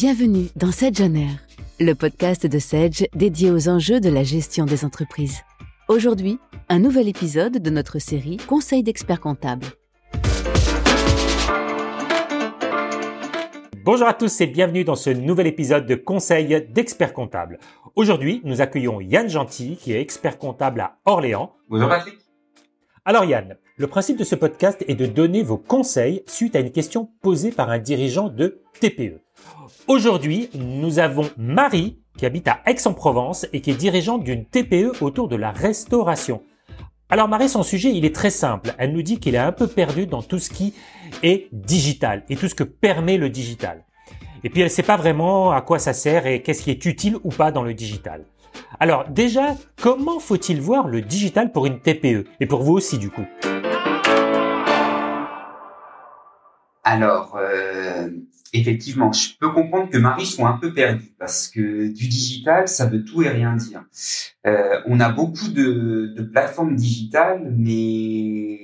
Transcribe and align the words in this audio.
Bienvenue 0.00 0.46
dans 0.54 0.70
Sedge 0.70 1.00
On 1.00 1.12
Air, 1.16 1.44
le 1.80 1.92
podcast 1.92 2.46
de 2.46 2.60
Sedge 2.60 3.02
dédié 3.16 3.50
aux 3.50 3.68
enjeux 3.68 3.98
de 3.98 4.08
la 4.08 4.22
gestion 4.22 4.64
des 4.64 4.84
entreprises. 4.84 5.42
Aujourd'hui, 5.88 6.38
un 6.68 6.78
nouvel 6.78 7.08
épisode 7.08 7.58
de 7.58 7.68
notre 7.70 7.98
série 7.98 8.36
Conseil 8.36 8.84
d'experts 8.84 9.18
comptables. 9.18 9.66
Bonjour 13.84 14.06
à 14.06 14.14
tous 14.14 14.40
et 14.40 14.46
bienvenue 14.46 14.84
dans 14.84 14.94
ce 14.94 15.10
nouvel 15.10 15.48
épisode 15.48 15.86
de 15.86 15.96
Conseil 15.96 16.64
d'experts 16.70 17.12
comptables. 17.12 17.58
Aujourd'hui, 17.96 18.40
nous 18.44 18.60
accueillons 18.60 19.00
Yann 19.00 19.28
Gentil, 19.28 19.76
qui 19.78 19.94
est 19.94 20.00
expert 20.00 20.38
comptable 20.38 20.80
à 20.80 20.98
Orléans. 21.06 21.56
Bonjour 21.68 21.88
Patrick. 21.88 22.20
Alors 23.04 23.24
Yann, 23.24 23.56
le 23.78 23.86
principe 23.86 24.18
de 24.18 24.24
ce 24.24 24.34
podcast 24.34 24.84
est 24.88 24.96
de 24.96 25.06
donner 25.06 25.44
vos 25.44 25.56
conseils 25.56 26.24
suite 26.26 26.56
à 26.56 26.60
une 26.60 26.72
question 26.72 27.10
posée 27.22 27.52
par 27.52 27.70
un 27.70 27.78
dirigeant 27.78 28.28
de 28.28 28.60
TPE. 28.80 29.20
Aujourd'hui, 29.86 30.50
nous 30.54 30.98
avons 30.98 31.30
Marie 31.36 32.00
qui 32.16 32.26
habite 32.26 32.48
à 32.48 32.58
Aix-en-Provence 32.66 33.46
et 33.52 33.60
qui 33.60 33.70
est 33.70 33.74
dirigeante 33.74 34.24
d'une 34.24 34.44
TPE 34.44 35.00
autour 35.00 35.28
de 35.28 35.36
la 35.36 35.52
restauration. 35.52 36.42
Alors 37.08 37.28
Marie, 37.28 37.48
son 37.48 37.62
sujet, 37.62 37.92
il 37.94 38.04
est 38.04 38.14
très 38.14 38.30
simple. 38.30 38.74
Elle 38.78 38.92
nous 38.92 39.02
dit 39.02 39.20
qu'il 39.20 39.36
est 39.36 39.38
un 39.38 39.52
peu 39.52 39.68
perdu 39.68 40.06
dans 40.06 40.22
tout 40.22 40.40
ce 40.40 40.50
qui 40.50 40.74
est 41.22 41.46
digital 41.52 42.24
et 42.28 42.34
tout 42.34 42.48
ce 42.48 42.56
que 42.56 42.64
permet 42.64 43.16
le 43.16 43.30
digital. 43.30 43.84
Et 44.42 44.50
puis 44.50 44.60
elle 44.60 44.66
ne 44.66 44.72
sait 44.72 44.82
pas 44.82 44.96
vraiment 44.96 45.52
à 45.52 45.60
quoi 45.62 45.78
ça 45.78 45.92
sert 45.92 46.26
et 46.26 46.42
qu'est-ce 46.42 46.62
qui 46.64 46.72
est 46.72 46.84
utile 46.84 47.16
ou 47.22 47.30
pas 47.30 47.52
dans 47.52 47.62
le 47.62 47.74
digital. 47.74 48.24
Alors 48.80 49.08
déjà, 49.08 49.54
comment 49.80 50.18
faut-il 50.18 50.60
voir 50.60 50.88
le 50.88 51.00
digital 51.00 51.52
pour 51.52 51.66
une 51.66 51.78
TPE 51.78 52.24
et 52.40 52.46
pour 52.46 52.64
vous 52.64 52.72
aussi 52.72 52.98
du 52.98 53.08
coup 53.08 53.24
Alors, 56.90 57.36
euh, 57.38 58.08
effectivement, 58.54 59.12
je 59.12 59.36
peux 59.38 59.50
comprendre 59.50 59.90
que 59.90 59.98
Marie 59.98 60.24
soit 60.24 60.48
un 60.48 60.56
peu 60.56 60.72
perdue 60.72 61.12
parce 61.18 61.48
que 61.48 61.88
du 61.88 62.08
digital, 62.08 62.66
ça 62.66 62.86
veut 62.86 63.04
tout 63.04 63.22
et 63.22 63.28
rien 63.28 63.54
dire. 63.56 63.84
Euh, 64.46 64.80
on 64.86 64.98
a 64.98 65.10
beaucoup 65.10 65.48
de, 65.48 66.14
de, 66.16 66.22
plateformes 66.22 66.76
digitales, 66.76 67.52
mais, 67.54 68.58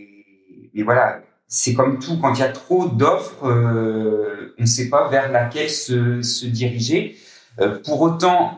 mais 0.73 0.83
voilà, 0.83 1.21
c'est 1.49 1.75
comme 1.75 1.99
tout, 1.99 2.19
quand 2.19 2.33
il 2.33 2.41
y 2.41 2.45
a 2.45 2.49
trop 2.49 2.89
d'offres, 2.89 3.45
euh, 3.45 4.55
on 4.59 4.63
ne 4.63 4.67
sait 4.67 4.89
pas 4.89 5.11
vers 5.11 5.31
laquelle 5.31 5.69
se, 5.69 6.23
se 6.23 6.47
diriger. 6.47 7.19
Euh, 7.61 7.79
pour 7.85 8.01
autant, 8.01 8.57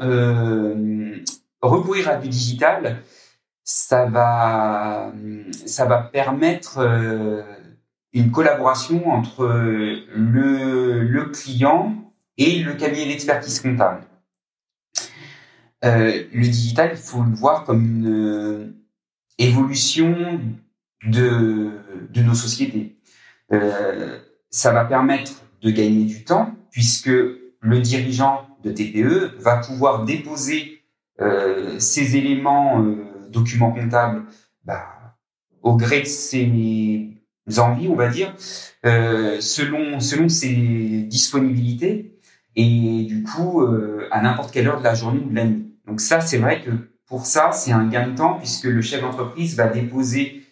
recourir 1.60 2.08
à 2.08 2.14
du 2.18 2.28
digital, 2.28 3.02
ça 3.64 4.06
va, 4.06 5.12
ça 5.66 5.86
va 5.86 6.02
permettre 6.02 6.78
une 8.16 8.30
collaboration 8.30 9.10
entre 9.10 9.46
le, 9.46 11.02
le 11.02 11.24
client 11.26 12.12
et 12.38 12.60
le 12.60 12.72
cabinet 12.74 13.06
d'expertise 13.06 13.60
comptable. 13.60 14.04
Euh, 15.84 16.24
le 16.32 16.48
digital, 16.48 16.90
il 16.92 16.96
faut 16.96 17.22
le 17.22 17.34
voir 17.34 17.64
comme 17.64 17.84
une 17.84 18.08
euh, 18.08 18.74
évolution 19.38 20.40
de, 21.04 21.72
de 22.10 22.22
nos 22.22 22.34
sociétés. 22.34 22.96
Euh, 23.52 24.18
ça 24.50 24.72
va 24.72 24.86
permettre 24.86 25.42
de 25.60 25.70
gagner 25.70 26.04
du 26.04 26.24
temps 26.24 26.54
puisque 26.70 27.10
le 27.10 27.80
dirigeant 27.80 28.46
de 28.64 28.72
TPE 28.72 29.36
va 29.38 29.58
pouvoir 29.58 30.06
déposer 30.06 30.82
euh, 31.20 31.78
ces 31.78 32.16
éléments 32.16 32.82
euh, 32.82 33.28
documents 33.30 33.72
comptables 33.72 34.24
bah, 34.64 34.86
au 35.62 35.76
gré 35.76 36.00
de 36.00 36.06
ses 36.06 36.46
envies, 37.58 37.88
on 37.88 37.96
va 37.96 38.08
dire, 38.08 38.34
euh, 38.84 39.40
selon 39.40 40.00
selon 40.00 40.28
ses 40.28 40.54
disponibilités 41.08 42.18
et 42.56 43.04
du 43.04 43.22
coup 43.22 43.62
euh, 43.62 44.08
à 44.10 44.22
n'importe 44.22 44.52
quelle 44.52 44.68
heure 44.68 44.78
de 44.78 44.84
la 44.84 44.94
journée 44.94 45.20
ou 45.24 45.30
de 45.30 45.34
la 45.34 45.44
nuit. 45.44 45.74
Donc 45.86 46.00
ça, 46.00 46.20
c'est 46.20 46.38
vrai 46.38 46.62
que 46.62 46.70
pour 47.06 47.26
ça, 47.26 47.52
c'est 47.52 47.72
un 47.72 47.86
gain 47.86 48.08
de 48.08 48.16
temps 48.16 48.34
puisque 48.34 48.64
le 48.64 48.82
chef 48.82 49.00
d'entreprise 49.00 49.56
va 49.56 49.68
déposer 49.68 50.42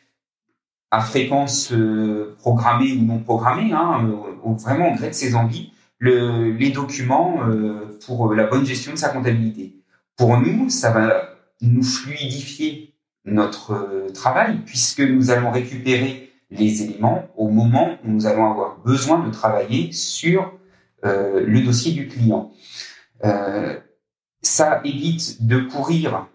à 0.94 1.00
fréquence 1.00 1.72
euh, 1.72 2.36
programmée 2.38 2.92
ou 2.92 3.02
non 3.02 3.18
programmée, 3.18 3.72
hein, 3.72 4.08
euh, 4.08 4.54
vraiment 4.62 4.92
au 4.92 4.94
gré 4.94 5.08
de 5.08 5.14
ses 5.14 5.34
envies, 5.34 5.72
le, 5.98 6.52
les 6.52 6.70
documents 6.70 7.40
euh, 7.48 7.98
pour 8.06 8.32
la 8.32 8.46
bonne 8.46 8.64
gestion 8.64 8.92
de 8.92 8.98
sa 8.98 9.08
comptabilité. 9.08 9.80
Pour 10.16 10.38
nous, 10.38 10.70
ça 10.70 10.92
va 10.92 11.30
nous 11.60 11.82
fluidifier 11.82 12.94
notre 13.24 14.06
travail 14.12 14.60
puisque 14.66 15.00
nous 15.00 15.30
allons 15.30 15.50
récupérer 15.50 16.30
les 16.50 16.82
éléments 16.82 17.28
au 17.36 17.48
moment 17.48 17.98
où 18.04 18.10
nous 18.10 18.26
allons 18.26 18.50
avoir 18.50 18.78
besoin 18.78 19.26
de 19.26 19.30
travailler 19.30 19.92
sur 19.92 20.52
euh, 21.04 21.44
le 21.46 21.60
dossier 21.62 21.92
du 21.92 22.08
client. 22.08 22.52
Euh, 23.24 23.78
ça 24.42 24.80
évite 24.84 25.46
de 25.46 25.58
courir 25.60 26.28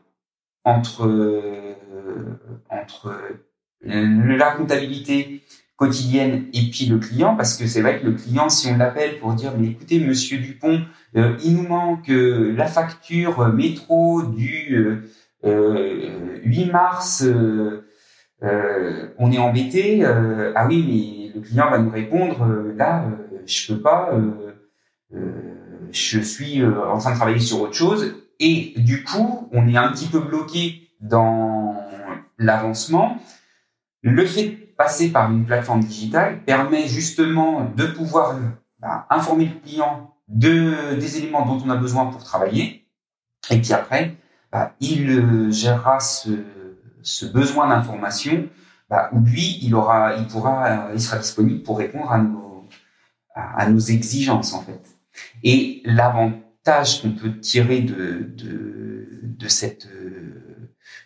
entre 0.63 1.07
euh, 1.07 1.75
entre 2.69 3.15
la 3.83 4.51
comptabilité 4.51 5.43
quotidienne 5.77 6.47
et 6.53 6.69
puis 6.69 6.85
le 6.87 6.97
client 6.97 7.35
parce 7.35 7.55
que 7.55 7.65
c'est 7.65 7.81
vrai 7.81 7.99
que 7.99 8.05
le 8.05 8.13
client 8.13 8.49
si 8.49 8.67
on 8.67 8.77
l'appelle 8.77 9.19
pour 9.19 9.33
dire 9.33 9.53
mais 9.57 9.67
écoutez 9.67 9.99
monsieur 9.99 10.39
Dupont 10.39 10.81
euh, 11.15 11.37
il 11.43 11.55
nous 11.55 11.67
manque 11.67 12.09
euh, 12.09 12.53
la 12.55 12.65
facture 12.65 13.47
métro 13.53 14.23
du 14.23 15.03
8 15.41 16.65
mars 16.65 17.23
euh, 18.43 19.07
on 19.17 19.31
est 19.31 19.37
embêté. 19.37 20.05
Euh, 20.05 20.53
ah 20.55 20.67
oui, 20.67 21.31
mais 21.33 21.39
le 21.39 21.45
client 21.45 21.69
va 21.69 21.77
nous 21.79 21.89
répondre 21.89 22.43
euh, 22.43 22.73
là, 22.77 23.05
je 23.45 23.73
peux 23.73 23.81
pas. 23.81 24.11
je 25.91 26.19
suis 26.19 26.63
en 26.63 26.97
train 26.97 27.11
de 27.11 27.15
travailler 27.15 27.39
sur 27.39 27.61
autre 27.61 27.73
chose. 27.73 28.15
Et 28.39 28.73
du 28.77 29.03
coup, 29.03 29.49
on 29.51 29.67
est 29.67 29.77
un 29.77 29.91
petit 29.91 30.07
peu 30.07 30.19
bloqué 30.19 30.89
dans 31.01 31.75
l'avancement. 32.37 33.17
Le 34.01 34.25
fait 34.25 34.43
de 34.43 34.55
passer 34.77 35.11
par 35.11 35.29
une 35.29 35.45
plateforme 35.45 35.81
digitale 35.81 36.41
permet 36.45 36.87
justement 36.87 37.69
de 37.75 37.85
pouvoir 37.85 38.37
bah, 38.79 39.05
informer 39.09 39.45
le 39.53 39.59
client 39.59 40.13
de, 40.29 40.95
des 40.95 41.17
éléments 41.17 41.45
dont 41.45 41.61
on 41.65 41.69
a 41.69 41.75
besoin 41.75 42.05
pour 42.05 42.23
travailler. 42.23 42.85
Et 43.49 43.59
puis 43.59 43.73
après, 43.73 44.15
bah, 44.53 44.73
il 44.79 45.51
gérera 45.51 45.99
ce, 45.99 46.29
ce 47.01 47.25
besoin 47.25 47.69
d'information, 47.69 48.47
bah, 48.89 49.09
où 49.13 49.19
lui, 49.19 49.59
il 49.61 49.75
aura, 49.75 50.15
il 50.15 50.27
pourra, 50.27 50.89
il 50.93 51.01
sera 51.01 51.17
disponible 51.17 51.63
pour 51.63 51.77
répondre 51.77 52.11
à 52.11 52.17
nos, 53.69 53.79
exigences 53.79 54.53
en 54.53 54.61
fait. 54.61 54.97
Et 55.43 55.81
l'avantage 55.85 57.01
qu'on 57.01 57.11
peut 57.11 57.39
tirer 57.39 57.81
de, 57.81 58.33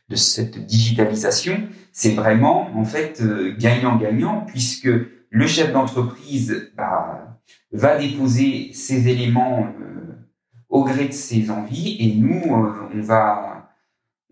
de 0.09 0.15
cette 0.15 0.65
digitalisation, 0.65 1.67
c'est 1.91 2.15
vraiment 2.15 2.75
en 2.75 2.83
fait 2.83 3.21
euh, 3.21 3.55
gagnant-gagnant 3.57 4.41
puisque 4.41 4.89
le 5.29 5.47
chef 5.47 5.71
d'entreprise 5.71 6.71
bah, 6.75 7.39
va 7.71 7.97
déposer 7.97 8.71
ses 8.73 9.07
éléments 9.07 9.67
euh, 9.79 10.27
au 10.69 10.83
gré 10.83 11.07
de 11.07 11.13
ses 11.13 11.51
envies 11.51 11.97
et 11.99 12.15
nous 12.15 12.55
euh, 12.55 12.89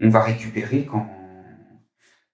on 0.03 0.09
va 0.09 0.21
récupérer 0.23 0.85
quand 0.85 1.07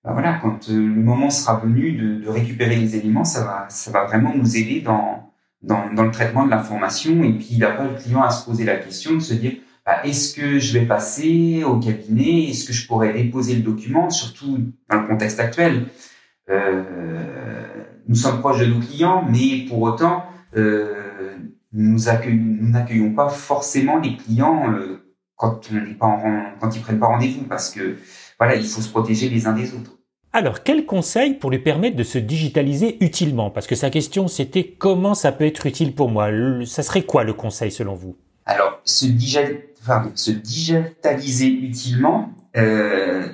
bah 0.07 0.13
voilà, 0.13 0.40
quand 0.41 0.69
euh, 0.69 0.73
le 0.73 1.01
moment 1.01 1.29
sera 1.29 1.57
venu 1.57 1.91
de, 1.91 2.29
récupérer 2.29 2.78
les 2.78 2.95
éléments, 2.95 3.25
ça 3.25 3.44
va, 3.44 3.66
ça 3.68 3.91
va 3.91 4.06
vraiment 4.06 4.34
nous 4.34 4.56
aider 4.56 4.79
dans, 4.79 5.34
dans, 5.62 5.91
le 6.01 6.12
traitement 6.12 6.45
de 6.45 6.50
l'information. 6.50 7.25
Et 7.25 7.34
puis, 7.34 7.47
il 7.51 7.59
le 7.59 8.01
client 8.01 8.23
à 8.23 8.29
se 8.29 8.46
poser 8.46 8.63
la 8.63 8.78
question 8.78 9.16
de 9.16 9.19
se 9.19 9.34
dire, 9.34 9.56
bah, 9.85 9.97
est-ce 10.06 10.34
que 10.34 10.59
je 10.59 10.79
vais 10.79 10.85
passer 10.85 11.66
au 11.66 11.78
cabinet? 11.78 12.46
Est-ce 12.46 12.66
que 12.66 12.72
je 12.72 12.88
pourrais 12.88 13.12
déposer 13.12 13.56
le 13.56 13.63
document? 13.63 14.09
Surtout 14.09 14.59
dans 14.90 15.01
le 15.01 15.07
contexte 15.07 15.41
actuel. 15.41 15.88
Euh, 16.50 17.66
nous 18.07 18.16
sommes 18.16 18.40
proches 18.40 18.61
de 18.61 18.67
nos 18.67 18.79
clients, 18.79 19.26
mais 19.29 19.66
pour 19.67 19.81
autant, 19.81 20.23
euh, 20.55 21.35
nous 21.73 21.99
n'accueillons 21.99 23.14
pas 23.14 23.28
forcément 23.28 23.97
les 23.99 24.16
clients 24.16 24.73
quand 25.35 25.70
on 25.70 25.76
n'est 25.76 25.96
pas 25.96 26.17
prennent 26.81 26.99
pas 26.99 27.08
rendez-vous, 27.08 27.43
parce 27.43 27.72
que 27.72 27.97
voilà, 28.40 28.55
il 28.55 28.66
faut 28.66 28.79
se 28.79 28.90
protéger 28.90 29.28
les 29.28 29.47
uns 29.47 29.53
des 29.53 29.73
autres. 29.73 29.97
Alors, 30.37 30.61
quel 30.61 30.85
conseil 30.85 31.34
pour 31.34 31.49
lui 31.49 31.57
permettre 31.57 31.95
de 31.95 32.03
se 32.03 32.19
digitaliser 32.19 33.03
utilement? 33.03 33.49
Parce 33.49 33.66
que 33.66 33.73
sa 33.73 33.89
question, 33.89 34.28
c'était 34.28 34.67
comment 34.67 35.16
ça 35.16 35.31
peut 35.31 35.47
être 35.47 35.66
utile 35.66 35.95
pour 35.95 36.11
moi? 36.11 36.29
Ça 36.63 36.84
serait 36.84 37.01
quoi 37.01 37.23
le 37.23 37.34
conseil 37.34 37.72
selon 37.72 37.95
vous? 37.95 38.16
Alors, 38.45 38.79
se, 38.84 39.07
se 39.07 40.29
digitaliser 40.29 41.47
utilement, 41.47 42.29
euh, 42.55 43.28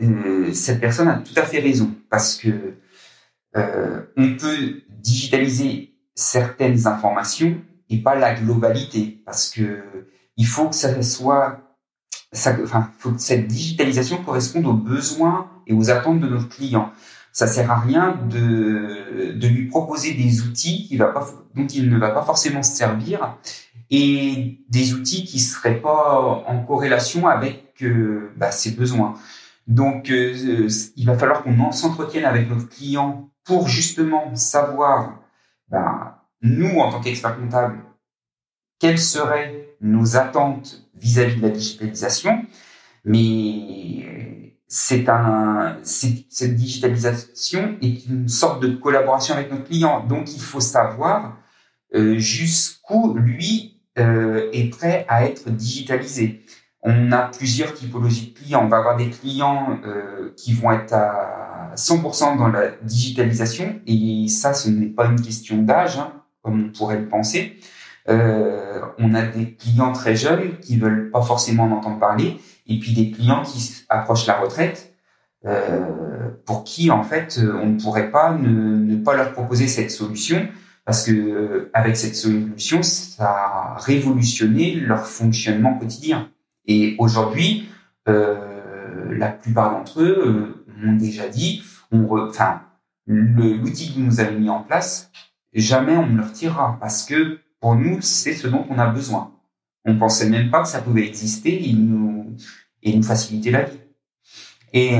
euh, 0.00 0.52
cette 0.52 0.78
personne 0.78 1.08
a 1.08 1.16
tout 1.16 1.34
à 1.34 1.42
fait 1.42 1.58
raison. 1.58 1.90
Parce 2.08 2.36
que 2.36 2.76
euh, 3.56 4.02
on 4.16 4.36
peut 4.36 4.82
digitaliser 4.88 5.96
certaines 6.14 6.86
informations 6.86 7.56
et 7.90 7.98
pas 7.98 8.14
la 8.14 8.34
globalité. 8.34 9.20
Parce 9.26 9.50
que 9.50 9.82
il 10.36 10.46
faut 10.46 10.68
que 10.68 10.76
ça 10.76 11.02
soit 11.02 11.58
enfin, 12.32 12.88
faut 13.00 13.10
que 13.10 13.20
cette 13.20 13.48
digitalisation 13.48 14.22
corresponde 14.22 14.66
aux 14.66 14.74
besoins 14.74 15.50
aux 15.72 15.90
attentes 15.90 16.20
de 16.20 16.28
notre 16.28 16.48
client. 16.48 16.92
ça 17.32 17.46
sert 17.46 17.70
à 17.70 17.80
rien 17.80 18.18
de, 18.28 19.32
de 19.32 19.48
lui 19.48 19.66
proposer 19.68 20.14
des 20.14 20.42
outils 20.42 20.98
dont 21.54 21.66
il 21.66 21.90
ne 21.90 21.98
va 21.98 22.10
pas 22.10 22.22
forcément 22.22 22.62
se 22.62 22.76
servir 22.76 23.36
et 23.92 24.58
des 24.70 24.94
outils 24.94 25.24
qui 25.24 25.38
seraient 25.38 25.80
pas 25.80 26.44
en 26.46 26.64
corrélation 26.64 27.28
avec 27.28 27.74
euh, 27.82 28.32
bah, 28.36 28.50
ses 28.50 28.72
besoins. 28.72 29.14
Donc, 29.66 30.10
euh, 30.10 30.68
il 30.96 31.06
va 31.06 31.16
falloir 31.16 31.42
qu'on 31.42 31.70
s'entretienne 31.72 32.24
avec 32.24 32.48
notre 32.48 32.68
client 32.70 33.30
pour 33.44 33.68
justement 33.68 34.34
savoir, 34.34 35.20
bah, 35.68 36.24
nous, 36.40 36.78
en 36.78 36.90
tant 36.90 37.00
qu'experts 37.00 37.38
comptables, 37.38 37.80
quelles 38.78 38.98
seraient 38.98 39.76
nos 39.82 40.16
attentes 40.16 40.88
vis-à-vis 40.94 41.36
de 41.36 41.42
la 41.42 41.50
digitalisation. 41.50 42.46
Mais 43.04 44.31
c'est 44.74 45.06
un, 45.10 45.76
cette 45.82 46.54
digitalisation 46.54 47.76
est 47.82 48.06
une 48.06 48.26
sorte 48.26 48.62
de 48.62 48.68
collaboration 48.68 49.34
avec 49.34 49.50
notre 49.50 49.64
client. 49.64 50.02
Donc, 50.06 50.32
il 50.34 50.40
faut 50.40 50.60
savoir 50.60 51.36
euh, 51.94 52.16
jusqu'où 52.16 53.12
lui 53.12 53.82
euh, 53.98 54.48
est 54.54 54.70
prêt 54.70 55.04
à 55.10 55.26
être 55.26 55.50
digitalisé. 55.50 56.46
On 56.82 57.12
a 57.12 57.24
plusieurs 57.24 57.74
typologies 57.74 58.28
de 58.28 58.38
clients. 58.38 58.64
On 58.64 58.68
va 58.68 58.78
avoir 58.78 58.96
des 58.96 59.10
clients 59.10 59.78
euh, 59.84 60.32
qui 60.38 60.54
vont 60.54 60.72
être 60.72 60.94
à 60.94 61.74
100% 61.76 62.38
dans 62.38 62.48
la 62.48 62.70
digitalisation, 62.82 63.78
et 63.86 64.26
ça, 64.28 64.54
ce 64.54 64.70
n'est 64.70 64.86
pas 64.86 65.04
une 65.04 65.20
question 65.20 65.60
d'âge, 65.60 65.98
hein, 65.98 66.14
comme 66.40 66.64
on 66.64 66.72
pourrait 66.72 66.98
le 66.98 67.08
penser. 67.10 67.58
Euh, 68.08 68.80
on 68.98 69.14
a 69.14 69.22
des 69.22 69.54
clients 69.54 69.92
très 69.92 70.16
jeunes 70.16 70.58
qui 70.60 70.76
veulent 70.76 71.10
pas 71.10 71.22
forcément 71.22 71.64
en 71.64 71.72
entendre 71.72 71.98
parler, 71.98 72.38
et 72.66 72.78
puis 72.78 72.92
des 72.92 73.10
clients 73.10 73.42
qui 73.42 73.84
approchent 73.88 74.26
la 74.26 74.40
retraite, 74.40 74.94
euh, 75.44 76.30
pour 76.46 76.64
qui 76.64 76.90
en 76.90 77.02
fait 77.02 77.40
on 77.40 77.66
ne 77.66 77.80
pourrait 77.80 78.10
pas 78.10 78.32
ne, 78.32 78.48
ne 78.48 78.96
pas 79.02 79.16
leur 79.16 79.32
proposer 79.32 79.66
cette 79.66 79.90
solution 79.90 80.46
parce 80.84 81.06
que 81.06 81.12
euh, 81.12 81.70
avec 81.74 81.96
cette 81.96 82.16
solution, 82.16 82.82
ça 82.82 83.28
a 83.28 83.76
révolutionné 83.78 84.74
leur 84.74 85.06
fonctionnement 85.06 85.78
quotidien. 85.78 86.30
Et 86.66 86.96
aujourd'hui, 86.98 87.68
euh, 88.08 89.16
la 89.16 89.28
plupart 89.28 89.70
d'entre 89.72 90.02
eux 90.02 90.22
euh, 90.26 90.64
m'ont 90.78 90.96
déjà 90.96 91.28
dit, 91.28 91.62
on 91.92 92.08
enfin, 92.28 92.62
l'outil 93.06 93.94
que 93.94 94.00
nous 94.00 94.20
avons 94.20 94.38
mis 94.38 94.48
en 94.48 94.60
place, 94.60 95.10
jamais 95.54 95.96
on 95.96 96.06
ne 96.06 96.16
le 96.16 96.24
retirera 96.24 96.78
parce 96.80 97.04
que 97.04 97.38
pour 97.62 97.76
nous, 97.76 98.02
c'est 98.02 98.34
ce 98.34 98.48
dont 98.48 98.66
on 98.68 98.78
a 98.78 98.88
besoin. 98.88 99.32
On 99.84 99.96
pensait 99.96 100.28
même 100.28 100.50
pas 100.50 100.62
que 100.62 100.68
ça 100.68 100.82
pouvait 100.82 101.06
exister 101.06 101.70
et 101.70 101.72
nous, 101.72 102.36
et 102.82 102.94
nous 102.94 103.04
faciliter 103.04 103.52
la 103.52 103.62
vie. 103.62 103.78
Et 104.72 104.98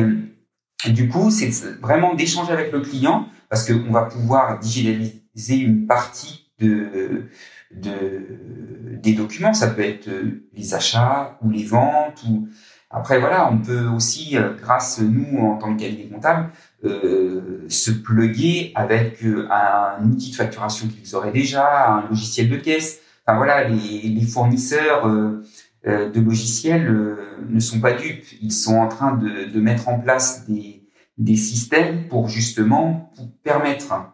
du 0.90 1.08
coup, 1.08 1.30
c'est 1.32 1.50
vraiment 1.80 2.14
d'échanger 2.14 2.52
avec 2.52 2.70
le 2.72 2.80
client 2.80 3.26
parce 3.48 3.66
qu'on 3.66 3.90
va 3.90 4.02
pouvoir 4.02 4.60
digitaliser 4.60 5.56
une 5.56 5.86
partie 5.88 6.52
de, 6.60 7.28
de, 7.74 8.98
des 9.02 9.14
documents. 9.14 9.54
Ça 9.54 9.68
peut 9.68 9.82
être 9.82 10.08
euh, 10.08 10.48
les 10.52 10.74
achats 10.74 11.38
ou 11.42 11.50
les 11.50 11.64
ventes. 11.64 12.22
Ou 12.28 12.48
après 12.90 13.18
voilà, 13.18 13.50
on 13.50 13.58
peut 13.58 13.86
aussi, 13.86 14.36
euh, 14.36 14.54
grâce 14.54 15.00
nous 15.00 15.38
en 15.38 15.56
tant 15.58 15.74
que 15.74 15.82
cabinet 15.82 16.08
comptable, 16.08 16.50
euh, 16.84 17.64
se 17.68 17.92
pluguer 17.92 18.72
avec 18.74 19.24
euh, 19.24 19.46
un 19.52 20.04
outil 20.10 20.32
de 20.32 20.34
facturation 20.34 20.88
qu'ils 20.88 21.14
auraient 21.14 21.30
déjà, 21.30 21.94
un 21.94 22.08
logiciel 22.08 22.48
de 22.48 22.56
caisse. 22.56 23.00
Enfin 23.24 23.36
voilà, 23.36 23.68
les, 23.68 24.20
fournisseurs 24.22 25.06
euh, 25.06 25.44
de 25.84 26.20
logiciels 26.20 27.16
ne 27.48 27.60
sont 27.60 27.78
pas 27.78 27.92
dupes. 27.92 28.24
Ils 28.42 28.52
sont 28.52 28.74
en 28.74 28.88
train 28.88 29.16
de, 29.16 29.60
mettre 29.60 29.88
en 29.88 30.00
place 30.00 30.44
des, 30.48 31.36
systèmes 31.36 32.08
pour 32.08 32.28
justement 32.28 33.12
permettre 33.44 34.12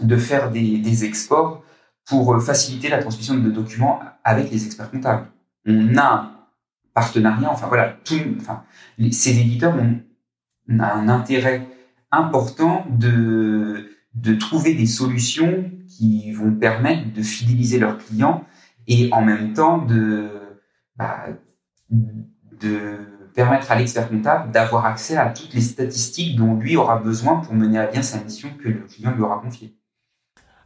de 0.00 0.16
faire 0.16 0.52
des, 0.52 1.04
exports 1.04 1.64
pour 2.06 2.40
faciliter 2.40 2.88
la 2.88 2.98
transmission 2.98 3.34
de 3.34 3.50
documents 3.50 3.98
avec 4.22 4.48
les 4.52 4.64
experts 4.64 4.92
comptables. 4.92 5.26
On 5.66 5.96
a 5.96 6.04
un 6.04 6.32
partenariat, 6.94 7.50
enfin 7.50 7.66
voilà, 7.66 7.96
tout, 8.04 8.20
ces 9.10 9.40
éditeurs 9.40 9.74
ont, 9.74 9.98
un 10.78 11.08
intérêt 11.08 11.66
important 12.12 12.86
de, 12.90 13.90
de 14.14 14.34
trouver 14.34 14.74
des 14.74 14.86
solutions 14.86 15.70
qui 15.88 16.32
vont 16.32 16.52
permettre 16.52 17.12
de 17.12 17.22
fidéliser 17.22 17.78
leurs 17.78 17.98
clients 17.98 18.44
et 18.86 19.08
en 19.12 19.22
même 19.22 19.52
temps 19.52 19.78
de, 19.78 20.28
bah, 20.96 21.26
de 21.90 22.96
permettre 23.34 23.70
à 23.70 23.76
l'expert 23.76 24.08
comptable 24.08 24.50
d'avoir 24.50 24.86
accès 24.86 25.16
à 25.16 25.30
toutes 25.30 25.54
les 25.54 25.60
statistiques 25.60 26.36
dont 26.36 26.54
lui 26.54 26.76
aura 26.76 26.96
besoin 26.96 27.40
pour 27.40 27.54
mener 27.54 27.78
à 27.78 27.86
bien 27.86 28.02
sa 28.02 28.22
mission 28.22 28.50
que 28.62 28.68
le 28.68 28.80
client 28.80 29.14
lui 29.14 29.22
aura 29.22 29.38
confiée. 29.38 29.76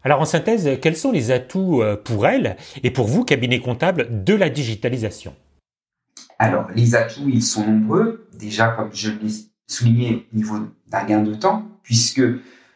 Alors 0.02 0.20
en 0.20 0.26
synthèse, 0.26 0.78
quels 0.82 0.96
sont 0.96 1.12
les 1.12 1.30
atouts 1.30 1.82
euh, 1.82 1.96
pour 1.96 2.26
elle 2.26 2.56
et 2.82 2.90
pour 2.90 3.06
vous, 3.06 3.24
cabinet 3.24 3.60
comptable, 3.60 4.24
de 4.24 4.34
la 4.34 4.50
digitalisation? 4.50 5.34
Alors 6.38 6.70
les 6.74 6.94
atouts, 6.94 7.28
ils 7.28 7.42
sont 7.42 7.66
nombreux. 7.66 8.28
Déjà, 8.38 8.68
comme 8.68 8.90
je 8.92 9.10
l'ai 9.10 9.30
souligné, 9.66 10.26
au 10.32 10.36
niveau 10.36 10.58
d'un 10.88 11.04
gain 11.04 11.22
de 11.22 11.34
temps, 11.34 11.68
puisque 11.82 12.22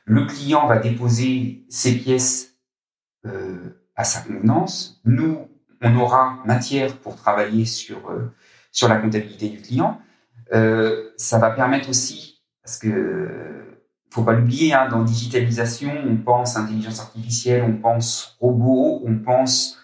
le 0.05 0.25
client 0.27 0.67
va 0.67 0.79
déposer 0.79 1.65
ses 1.69 1.97
pièces 1.97 2.55
euh, 3.27 3.81
à 3.95 4.05
sa 4.05 4.21
convenance. 4.21 5.01
Nous, 5.05 5.49
on 5.83 5.97
aura 5.97 6.39
matière 6.45 6.97
pour 6.97 7.17
travailler 7.17 7.65
sur 7.65 8.11
euh, 8.11 8.33
sur 8.73 8.89
la 8.89 8.97
comptabilité 8.97 9.49
du 9.49 9.61
client. 9.61 10.01
Euh, 10.53 11.11
ça 11.17 11.39
va 11.39 11.51
permettre 11.51 11.89
aussi, 11.91 12.43
parce 12.63 12.79
que 12.79 13.29
faut 14.11 14.23
pas 14.23 14.33
l'oublier, 14.33 14.73
hein, 14.73 14.89
dans 14.89 15.03
digitalisation, 15.03 15.93
on 16.07 16.17
pense 16.17 16.57
intelligence 16.57 17.01
artificielle, 17.01 17.63
on 17.63 17.77
pense 17.77 18.37
robot, 18.41 19.03
on 19.05 19.19
pense 19.19 19.79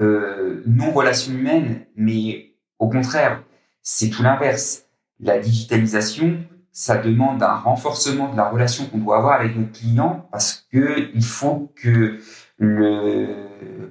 euh, 0.00 0.62
non 0.66 0.92
relation 0.92 1.32
humaine, 1.32 1.86
mais 1.96 2.54
au 2.78 2.88
contraire, 2.88 3.42
c'est 3.82 4.10
tout 4.10 4.22
l'inverse. 4.22 4.84
La 5.18 5.38
digitalisation, 5.38 6.38
ça 6.72 6.96
demande 6.96 7.42
un 7.42 7.56
renforcement 7.56 8.30
de 8.30 8.36
la 8.36 8.48
relation 8.48 8.86
qu'on 8.86 8.98
doit 8.98 9.18
avoir 9.18 9.40
avec 9.40 9.56
notre 9.56 9.72
client 9.72 10.28
parce 10.30 10.66
que 10.72 11.10
il 11.14 11.24
faut 11.24 11.72
que 11.76 12.18
le, 12.58 13.90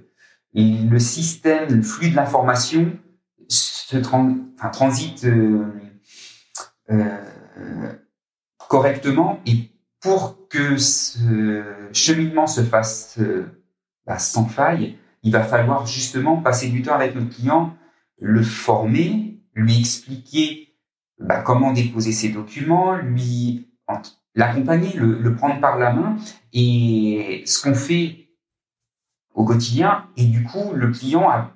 le 0.54 1.00
système, 1.00 1.70
le 1.70 1.82
flux 1.82 2.10
de 2.10 2.16
l'information 2.16 2.92
se 3.48 3.98
transite 3.98 5.26
euh, 5.26 5.66
euh, 6.92 7.94
correctement 8.58 9.40
et 9.46 9.72
pour 10.00 10.48
que 10.48 10.78
ce 10.78 11.64
cheminement 11.92 12.48
se 12.48 12.62
fasse 12.62 13.18
euh, 13.20 13.46
bah, 14.06 14.20
sans 14.20 14.46
faille, 14.46 14.98
il 15.24 15.32
va 15.32 15.44
falloir 15.44 15.86
justement 15.86 16.38
passer 16.38 16.70
du 16.70 16.82
temps 16.82 16.96
avec 16.96 17.16
notre 17.16 17.30
client, 17.30 17.76
le 18.20 18.42
former, 18.42 19.40
lui 19.54 19.80
expliquer 19.80 20.69
bah, 21.20 21.42
comment 21.42 21.72
déposer 21.72 22.12
ses 22.12 22.30
documents, 22.30 22.96
lui 22.96 23.68
l'accompagner, 24.36 24.94
le, 24.94 25.20
le, 25.20 25.36
prendre 25.36 25.60
par 25.60 25.78
la 25.78 25.92
main 25.92 26.18
et 26.54 27.44
ce 27.46 27.62
qu'on 27.62 27.74
fait 27.74 28.30
au 29.34 29.44
quotidien. 29.44 30.06
Et 30.16 30.26
du 30.26 30.44
coup, 30.44 30.72
le 30.74 30.92
client 30.92 31.30
a 31.30 31.52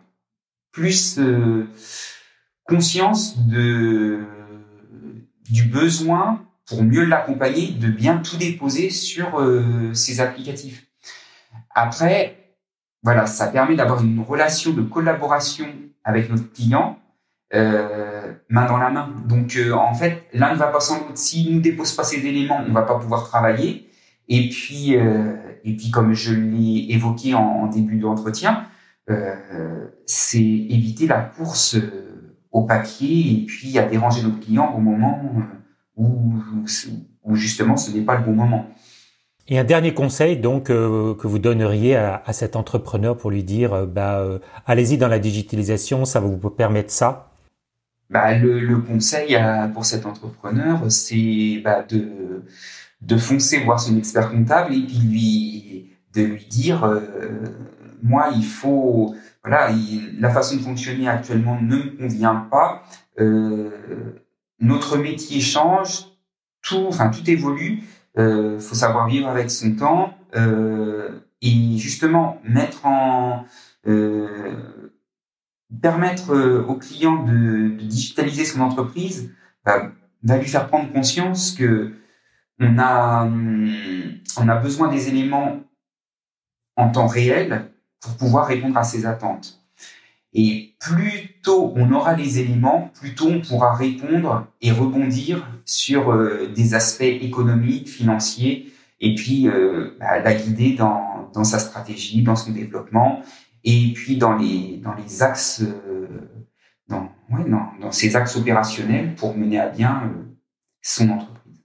plus 0.72 1.20
euh, 1.20 1.68
conscience 2.66 3.38
de 3.48 4.26
du 5.50 5.64
besoin 5.64 6.46
pour 6.66 6.84
mieux 6.84 7.04
l'accompagner, 7.04 7.72
de 7.72 7.88
bien 7.88 8.18
tout 8.18 8.38
déposer 8.38 8.90
sur 8.90 9.40
euh, 9.40 9.94
ces 9.94 10.22
applicatifs. 10.22 10.88
Après, 11.76 12.58
voilà, 13.04 13.28
ça 13.28 13.48
permet 13.48 13.76
d'avoir 13.76 14.04
une 14.04 14.22
relation 14.22 14.72
de 14.72 14.82
collaboration 14.82 15.68
avec 16.04 16.30
notre 16.30 16.52
client 16.52 16.98
euh, 17.54 18.34
main 18.50 18.66
dans 18.66 18.78
la 18.78 18.90
main. 18.90 19.10
Donc, 19.28 19.56
euh, 19.56 19.74
en 19.74 19.94
fait, 19.94 20.24
l'un 20.34 20.54
ne 20.54 20.58
va 20.58 20.68
pas 20.68 20.80
sans 20.80 21.00
l'autre. 21.00 21.18
S'il 21.18 21.54
nous 21.56 21.62
dépose 21.62 21.94
pas 21.94 22.04
ces 22.04 22.26
éléments, 22.26 22.62
on 22.68 22.72
va 22.72 22.84
pas 22.84 22.98
pouvoir 22.98 23.24
travailler. 23.28 23.90
Et 24.30 24.50
puis, 24.50 24.96
euh, 24.96 25.36
et 25.64 25.76
puis, 25.76 25.92
comme 25.92 26.14
je 26.14 26.34
l'ai 26.34 26.94
évoqué 26.94 27.34
en, 27.36 27.42
en 27.42 27.68
début 27.68 27.98
d'entretien, 27.98 28.66
c'est 30.06 30.40
éviter 30.40 31.08
la 31.08 31.20
course 31.20 31.76
au 32.52 32.64
papier 32.64 33.34
et 33.34 33.46
puis 33.46 33.78
à 33.78 33.84
déranger 33.84 34.24
notre 34.24 34.40
client 34.40 34.74
au 34.78 34.80
moment 34.80 35.22
ou, 35.98 36.36
ou 37.24 37.36
justement 37.36 37.76
ce 37.76 37.92
n'est 37.92 38.04
pas 38.04 38.18
le 38.18 38.24
bon 38.24 38.32
moment. 38.32 38.70
Et 39.50 39.60
un 39.60 39.66
dernier 39.66 39.94
conseil 39.94 40.38
donc 40.38 40.70
euh, 40.70 41.16
que 41.16 41.28
vous 41.28 41.40
donneriez 41.40 41.96
à, 41.96 42.22
cet 42.32 42.56
entrepreneur 42.56 43.18
pour 43.18 43.30
lui 43.30 43.44
dire 43.44 43.74
euh, 43.74 43.86
bah 43.86 44.20
euh, 44.20 44.40
allez-y 44.66 44.98
dans 44.98 45.10
la 45.10 45.20
digitalisation, 45.20 46.06
ça 46.06 46.22
va 46.22 46.28
vous 46.28 46.50
permettre 46.50 46.92
ça? 46.92 47.33
Bah, 48.14 48.38
le, 48.38 48.78
conseil 48.78 49.38
pour 49.74 49.86
cet 49.86 50.06
entrepreneur, 50.06 50.80
c'est 50.90 51.62
bah, 51.64 51.84
de 53.02 53.18
foncer 53.18 53.64
voir 53.64 53.80
son 53.80 53.98
expert 53.98 54.30
comptable 54.32 54.74
et 54.74 54.82
puis 54.82 55.00
lui 55.00 55.90
de 56.14 56.22
lui 56.22 56.46
dire 56.46 56.88
moi 58.04 58.30
il 58.36 58.46
faut 58.46 59.16
voilà 59.44 59.72
la 60.20 60.30
façon 60.30 60.58
de 60.58 60.62
fonctionner 60.62 61.10
actuellement 61.10 61.60
ne 61.60 61.76
me 61.76 61.98
convient 61.98 62.48
pas 62.52 62.84
notre 64.64 64.98
métier 64.98 65.42
change, 65.42 66.08
tout, 66.62 66.86
enfin 66.88 67.10
tout 67.10 67.30
évolue. 67.30 67.84
euh, 68.18 68.60
faut 68.60 68.76
savoir 68.76 69.08
vivre 69.08 69.28
avec 69.28 69.52
son 69.52 69.76
temps 69.76 70.14
euh, 70.36 71.10
et 71.42 71.78
justement 71.78 72.40
mettre 72.44 72.86
en 72.86 73.46
euh, 73.88 74.93
permettre 75.82 76.34
euh, 76.34 76.66
au 76.68 76.76
client 76.76 77.24
de, 77.24 77.70
digitaliser 77.70 78.46
son 78.46 78.62
entreprise 78.62 79.32
bah, 79.66 79.92
va 80.24 80.38
lui 80.38 80.48
faire 80.48 80.68
prendre 80.68 80.92
conscience 80.92 81.52
que 81.52 81.94
on 82.60 82.78
a 82.80 83.28
on 84.38 84.48
a 84.48 84.56
besoin 84.56 84.90
des 84.90 85.10
éléments 85.10 85.62
en 86.76 86.90
temps 86.90 87.08
réel 87.08 87.72
pour 88.00 88.16
pouvoir 88.16 88.48
répondre 88.48 88.78
à 88.78 88.84
ses 88.84 89.06
attentes. 89.06 89.60
Et 90.34 90.76
plus 90.80 91.40
tôt 91.44 91.74
on 91.76 91.92
aura 91.92 92.14
les 92.16 92.40
éléments, 92.40 92.92
plus 93.00 93.16
tôt 93.16 93.30
on 93.30 93.42
pourra 93.42 93.76
répondre 93.76 94.48
et 94.62 94.72
rebondir 94.72 95.48
sur 95.66 96.12
euh, 96.12 96.52
des 96.56 96.74
aspects 96.74 97.02
économiques, 97.02 97.90
financiers, 97.90 98.74
et 99.00 99.16
puis 99.16 99.48
euh, 99.48 99.92
bah, 100.00 100.20
la 100.20 100.34
guider 100.34 100.74
dans, 100.74 101.30
dans 101.34 101.44
sa 101.44 101.60
stratégie, 101.60 102.24
dans 102.24 102.36
son 102.36 102.52
développement, 102.52 103.22
et 103.64 103.94
puis 103.94 104.18
dans 104.18 104.36
les, 104.36 104.82
dans 104.84 104.94
les 104.94 105.24
axes, 105.24 105.62
euh, 105.62 106.08
dans, 106.88 107.10
ouais, 107.30 107.50
dans, 107.50 107.72
dans, 107.80 107.92
ces 107.92 108.16
axes 108.16 108.36
opérationnels 108.36 109.16
pour 109.16 109.36
mener 109.36 109.60
à 109.60 109.70
bien 109.70 110.04
euh, 110.06 110.24
son 110.82 111.10
entreprise. 111.10 111.64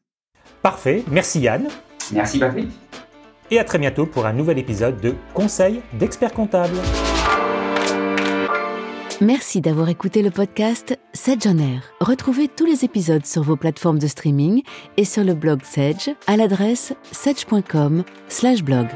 Parfait, 0.62 1.04
merci 1.10 1.40
Yann. 1.40 1.68
Merci 2.12 2.38
Patrick. 2.38 2.68
Et 3.50 3.58
à 3.58 3.64
très 3.64 3.78
bientôt 3.78 4.06
pour 4.06 4.26
un 4.26 4.32
nouvel 4.32 4.58
épisode 4.58 5.00
de 5.00 5.14
Conseil 5.34 5.80
d'experts 5.94 6.34
comptables. 6.34 6.76
Merci 9.20 9.60
d'avoir 9.60 9.88
écouté 9.88 10.22
le 10.22 10.30
podcast 10.30 10.96
Sedge 11.12 11.46
on 11.46 11.58
Air. 11.58 11.82
Retrouvez 12.00 12.46
tous 12.46 12.66
les 12.66 12.84
épisodes 12.84 13.26
sur 13.26 13.42
vos 13.42 13.56
plateformes 13.56 13.98
de 13.98 14.06
streaming 14.06 14.62
et 14.96 15.04
sur 15.04 15.24
le 15.24 15.34
blog 15.34 15.64
Sedge 15.64 16.10
à 16.28 16.36
l'adresse 16.36 16.92
sedge.com/blog. 17.10 18.86